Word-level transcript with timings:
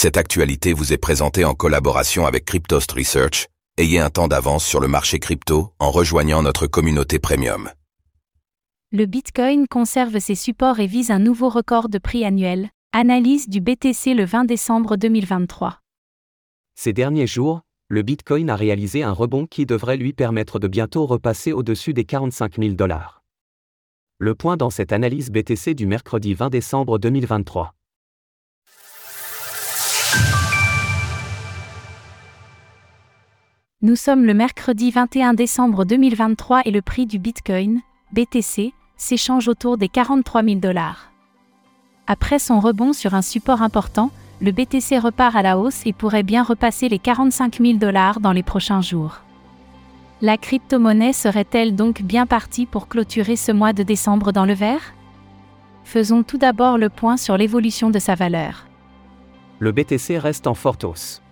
Cette 0.00 0.16
actualité 0.16 0.74
vous 0.74 0.92
est 0.92 0.96
présentée 0.96 1.44
en 1.44 1.54
collaboration 1.54 2.24
avec 2.24 2.44
Cryptost 2.44 2.92
Research. 2.92 3.48
Ayez 3.78 3.98
un 3.98 4.10
temps 4.10 4.28
d'avance 4.28 4.64
sur 4.64 4.78
le 4.78 4.86
marché 4.86 5.18
crypto 5.18 5.72
en 5.80 5.90
rejoignant 5.90 6.40
notre 6.40 6.68
communauté 6.68 7.18
premium. 7.18 7.68
Le 8.92 9.06
Bitcoin 9.06 9.66
conserve 9.66 10.20
ses 10.20 10.36
supports 10.36 10.78
et 10.78 10.86
vise 10.86 11.10
un 11.10 11.18
nouveau 11.18 11.48
record 11.48 11.88
de 11.88 11.98
prix 11.98 12.24
annuel. 12.24 12.70
Analyse 12.92 13.48
du 13.48 13.60
BTC 13.60 14.14
le 14.14 14.24
20 14.24 14.44
décembre 14.44 14.94
2023. 14.94 15.80
Ces 16.76 16.92
derniers 16.92 17.26
jours, 17.26 17.62
le 17.88 18.02
Bitcoin 18.02 18.50
a 18.50 18.54
réalisé 18.54 19.02
un 19.02 19.10
rebond 19.10 19.46
qui 19.46 19.66
devrait 19.66 19.96
lui 19.96 20.12
permettre 20.12 20.60
de 20.60 20.68
bientôt 20.68 21.06
repasser 21.06 21.50
au-dessus 21.50 21.92
des 21.92 22.04
45 22.04 22.60
000 22.60 22.74
dollars. 22.74 23.24
Le 24.18 24.36
point 24.36 24.56
dans 24.56 24.70
cette 24.70 24.92
analyse 24.92 25.32
BTC 25.32 25.74
du 25.74 25.88
mercredi 25.88 26.34
20 26.34 26.50
décembre 26.50 27.00
2023. 27.00 27.74
Nous 33.88 33.96
sommes 33.96 34.26
le 34.26 34.34
mercredi 34.34 34.90
21 34.90 35.32
décembre 35.32 35.86
2023 35.86 36.60
et 36.66 36.70
le 36.70 36.82
prix 36.82 37.06
du 37.06 37.18
Bitcoin, 37.18 37.80
BTC, 38.12 38.74
s'échange 38.98 39.48
autour 39.48 39.78
des 39.78 39.88
43 39.88 40.42
000 40.42 40.56
dollars. 40.56 41.10
Après 42.06 42.38
son 42.38 42.60
rebond 42.60 42.92
sur 42.92 43.14
un 43.14 43.22
support 43.22 43.62
important, 43.62 44.10
le 44.42 44.52
BTC 44.52 44.98
repart 44.98 45.34
à 45.34 45.40
la 45.40 45.58
hausse 45.58 45.86
et 45.86 45.94
pourrait 45.94 46.22
bien 46.22 46.42
repasser 46.42 46.90
les 46.90 46.98
45 46.98 47.60
000 47.62 47.78
dollars 47.78 48.20
dans 48.20 48.32
les 48.32 48.42
prochains 48.42 48.82
jours. 48.82 49.22
La 50.20 50.36
crypto-monnaie 50.36 51.14
serait-elle 51.14 51.74
donc 51.74 52.02
bien 52.02 52.26
partie 52.26 52.66
pour 52.66 52.88
clôturer 52.88 53.36
ce 53.36 53.52
mois 53.52 53.72
de 53.72 53.84
décembre 53.84 54.32
dans 54.32 54.44
le 54.44 54.52
vert? 54.52 54.92
Faisons 55.84 56.24
tout 56.24 56.36
d'abord 56.36 56.76
le 56.76 56.90
point 56.90 57.16
sur 57.16 57.38
l'évolution 57.38 57.88
de 57.88 57.98
sa 57.98 58.16
valeur. 58.16 58.66
Le 59.60 59.72
BTC 59.72 60.18
reste 60.18 60.46
en 60.46 60.52
forte 60.52 60.84
hausse. 60.84 61.22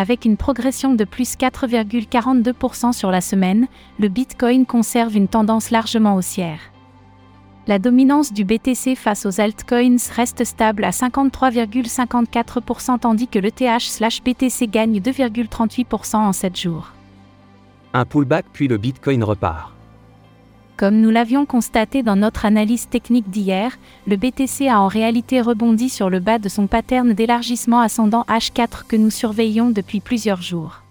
Avec 0.00 0.24
une 0.24 0.36
progression 0.36 0.94
de 0.94 1.02
plus 1.02 1.34
4,42% 1.34 2.92
sur 2.92 3.10
la 3.10 3.20
semaine, 3.20 3.66
le 3.98 4.06
Bitcoin 4.06 4.64
conserve 4.64 5.16
une 5.16 5.26
tendance 5.26 5.72
largement 5.72 6.14
haussière. 6.14 6.60
La 7.66 7.80
dominance 7.80 8.32
du 8.32 8.44
BTC 8.44 8.94
face 8.94 9.26
aux 9.26 9.40
altcoins 9.40 9.96
reste 10.14 10.44
stable 10.44 10.84
à 10.84 10.90
53,54% 10.90 13.00
tandis 13.00 13.26
que 13.26 13.40
l'ETH/BTC 13.40 14.68
gagne 14.68 15.00
2,38% 15.00 16.14
en 16.14 16.32
7 16.32 16.56
jours. 16.56 16.92
Un 17.92 18.04
pullback 18.04 18.46
puis 18.52 18.68
le 18.68 18.78
Bitcoin 18.78 19.24
repart. 19.24 19.72
Comme 20.78 21.00
nous 21.00 21.10
l'avions 21.10 21.44
constaté 21.44 22.04
dans 22.04 22.14
notre 22.14 22.44
analyse 22.44 22.88
technique 22.88 23.28
d'hier, 23.28 23.76
le 24.06 24.14
BTC 24.14 24.68
a 24.68 24.80
en 24.80 24.86
réalité 24.86 25.40
rebondi 25.40 25.88
sur 25.88 26.08
le 26.08 26.20
bas 26.20 26.38
de 26.38 26.48
son 26.48 26.68
pattern 26.68 27.14
d'élargissement 27.14 27.80
ascendant 27.80 28.24
H4 28.28 28.86
que 28.86 28.94
nous 28.94 29.10
surveillons 29.10 29.70
depuis 29.70 29.98
plusieurs 29.98 30.40
jours. 30.40 30.82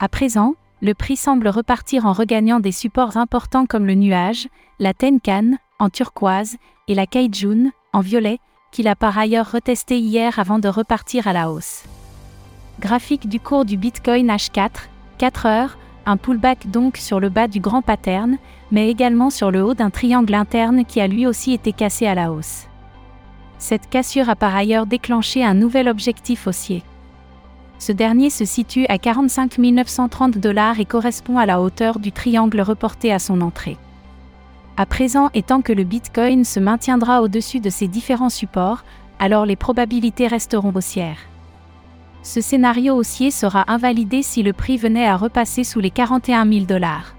À 0.00 0.08
présent, 0.08 0.56
le 0.82 0.94
prix 0.94 1.16
semble 1.16 1.46
repartir 1.46 2.06
en 2.06 2.12
regagnant 2.12 2.58
des 2.58 2.72
supports 2.72 3.16
importants 3.16 3.66
comme 3.66 3.86
le 3.86 3.94
nuage, 3.94 4.48
la 4.80 4.94
Tenkan, 4.94 5.58
en 5.78 5.90
turquoise, 5.90 6.56
et 6.88 6.96
la 6.96 7.06
Kaijun, 7.06 7.70
en 7.92 8.00
violet, 8.00 8.40
qu'il 8.72 8.88
a 8.88 8.96
par 8.96 9.16
ailleurs 9.16 9.52
retesté 9.52 10.00
hier 10.00 10.40
avant 10.40 10.58
de 10.58 10.68
repartir 10.68 11.28
à 11.28 11.32
la 11.32 11.52
hausse. 11.52 11.84
Graphique 12.80 13.28
du 13.28 13.38
cours 13.38 13.64
du 13.64 13.76
Bitcoin 13.76 14.26
H4, 14.26 14.70
4 15.18 15.46
heures, 15.46 15.78
un 16.08 16.16
pullback 16.16 16.70
donc 16.70 16.96
sur 16.96 17.20
le 17.20 17.28
bas 17.28 17.48
du 17.48 17.60
grand 17.60 17.82
pattern, 17.82 18.38
mais 18.70 18.90
également 18.90 19.28
sur 19.28 19.50
le 19.50 19.62
haut 19.62 19.74
d'un 19.74 19.90
triangle 19.90 20.34
interne 20.34 20.84
qui 20.86 21.02
a 21.02 21.06
lui 21.06 21.26
aussi 21.26 21.52
été 21.52 21.72
cassé 21.72 22.06
à 22.06 22.14
la 22.14 22.32
hausse. 22.32 22.66
Cette 23.58 23.90
cassure 23.90 24.30
a 24.30 24.36
par 24.36 24.56
ailleurs 24.56 24.86
déclenché 24.86 25.44
un 25.44 25.52
nouvel 25.52 25.86
objectif 25.86 26.46
haussier. 26.46 26.82
Ce 27.78 27.92
dernier 27.92 28.30
se 28.30 28.46
situe 28.46 28.86
à 28.88 28.96
45 28.96 29.58
930 29.58 30.38
dollars 30.38 30.80
et 30.80 30.86
correspond 30.86 31.38
à 31.38 31.44
la 31.44 31.60
hauteur 31.60 31.98
du 31.98 32.10
triangle 32.10 32.60
reporté 32.62 33.12
à 33.12 33.18
son 33.18 33.42
entrée. 33.42 33.76
À 34.78 34.86
présent, 34.86 35.28
étant 35.34 35.60
que 35.60 35.72
le 35.72 35.84
Bitcoin 35.84 36.44
se 36.44 36.58
maintiendra 36.58 37.20
au-dessus 37.20 37.60
de 37.60 37.68
ces 37.68 37.86
différents 37.86 38.30
supports, 38.30 38.84
alors 39.18 39.44
les 39.44 39.56
probabilités 39.56 40.26
resteront 40.26 40.72
haussières. 40.74 41.18
Ce 42.28 42.42
scénario 42.42 42.94
haussier 42.94 43.30
sera 43.30 43.64
invalidé 43.72 44.22
si 44.22 44.42
le 44.42 44.52
prix 44.52 44.76
venait 44.76 45.06
à 45.06 45.16
repasser 45.16 45.64
sous 45.64 45.80
les 45.80 45.90
41 45.90 46.46
000 46.46 46.66
dollars. 46.66 47.16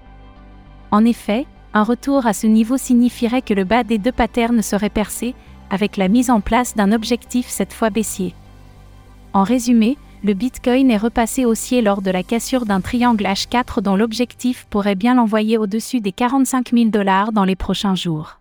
En 0.92 1.04
effet, 1.04 1.46
un 1.74 1.82
retour 1.82 2.26
à 2.26 2.32
ce 2.32 2.46
niveau 2.46 2.76
signifierait 2.76 3.42
que 3.42 3.52
le 3.52 3.64
bas 3.64 3.82
des 3.82 3.98
deux 3.98 4.12
patterns 4.12 4.62
serait 4.62 4.88
percé, 4.88 5.34
avec 5.68 5.96
la 5.96 6.06
mise 6.06 6.30
en 6.30 6.40
place 6.40 6.76
d'un 6.76 6.92
objectif 6.92 7.48
cette 7.48 7.72
fois 7.72 7.90
baissier. 7.90 8.36
En 9.32 9.42
résumé, 9.42 9.98
le 10.22 10.32
Bitcoin 10.32 10.92
est 10.92 10.96
repassé 10.96 11.44
haussier 11.44 11.82
lors 11.82 12.02
de 12.02 12.12
la 12.12 12.22
cassure 12.22 12.64
d'un 12.64 12.80
triangle 12.80 13.24
H4 13.24 13.82
dont 13.82 13.96
l'objectif 13.96 14.68
pourrait 14.70 14.94
bien 14.94 15.16
l'envoyer 15.16 15.58
au-dessus 15.58 16.00
des 16.00 16.12
45 16.12 16.70
000 16.72 16.90
dollars 16.90 17.32
dans 17.32 17.44
les 17.44 17.56
prochains 17.56 17.96
jours. 17.96 18.38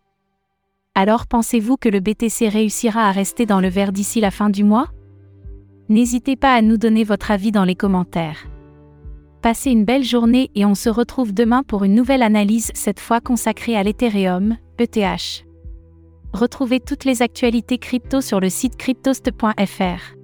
Alors 0.94 1.26
pensez-vous 1.26 1.78
que 1.78 1.90
le 1.90 2.00
BTC 2.00 2.48
réussira 2.48 3.08
à 3.08 3.12
rester 3.12 3.48
dans 3.48 3.60
le 3.60 3.70
vert 3.70 3.92
d'ici 3.92 4.22
la 4.22 4.30
fin 4.30 4.52
du 4.52 4.64
mois? 4.64 4.90
N'hésitez 5.90 6.36
pas 6.36 6.54
à 6.54 6.62
nous 6.62 6.78
donner 6.78 7.04
votre 7.04 7.32
avis 7.32 7.52
dans 7.52 7.64
les 7.64 7.76
commentaires. 7.76 8.46
Passez 9.42 9.72
une 9.72 9.86
belle 9.86 10.04
journée 10.04 10.52
et 10.54 10.64
on 10.64 10.76
se 10.76 10.90
retrouve 10.90 11.34
demain 11.34 11.64
pour 11.64 11.84
une 11.84 11.96
nouvelle 11.96 12.22
analyse, 12.22 12.70
cette 12.76 13.00
fois 13.00 13.22
consacrée 13.22 13.76
à 13.76 13.82
l'Ethereum, 13.82 14.58
ETH. 14.78 15.46
Retrouvez 16.32 16.80
toutes 16.80 17.06
les 17.06 17.24
actualités 17.24 17.80
crypto 17.80 18.22
sur 18.22 18.40
le 18.40 18.50
site 18.50 18.78
cryptost.fr. 18.78 20.16